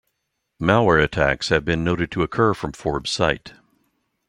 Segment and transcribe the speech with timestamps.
[0.59, 3.53] Malware attacks have been noted to occur from Forbes site.